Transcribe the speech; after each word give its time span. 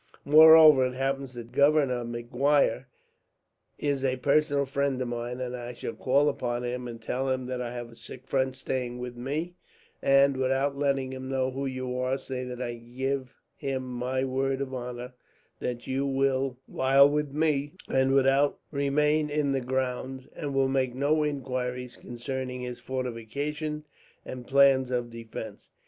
"Moreover, 0.25 0.87
it 0.87 0.95
happens 0.95 1.35
that 1.35 1.51
Governor 1.51 2.03
Maguire 2.03 2.87
is 3.77 4.03
a 4.03 4.17
personal 4.17 4.65
friend 4.65 4.99
of 4.99 5.07
mine, 5.07 5.39
and 5.39 5.55
I 5.55 5.73
shall 5.73 5.93
call 5.93 6.27
upon 6.27 6.63
him 6.63 6.87
and 6.87 6.99
tell 6.99 7.29
him 7.29 7.45
that 7.45 7.61
I 7.61 7.71
have 7.75 7.91
a 7.91 7.95
sick 7.95 8.25
friend 8.25 8.55
staying 8.55 8.97
with 8.97 9.15
me 9.15 9.57
and, 10.01 10.37
without 10.37 10.75
letting 10.75 11.13
him 11.13 11.29
know 11.29 11.51
who 11.51 11.67
you 11.67 11.95
are, 11.99 12.17
say 12.17 12.43
that 12.45 12.59
I 12.59 12.77
give 12.77 13.35
him 13.55 13.83
my 13.83 14.23
word 14.23 14.59
of 14.59 14.73
honour 14.73 15.13
that 15.59 15.85
you 15.85 16.07
will, 16.07 16.57
while 16.65 17.07
with 17.07 17.31
me, 17.31 17.75
remain 17.87 19.29
in 19.29 19.51
the 19.51 19.61
grounds, 19.61 20.27
and 20.35 20.55
will 20.55 20.67
make 20.67 20.95
no 20.95 21.23
inquiries 21.23 21.95
concerning 21.95 22.61
his 22.61 22.79
fortifications 22.79 23.85
and 24.25 24.47
plans 24.47 24.89
of 24.89 25.11
defence. 25.11 25.69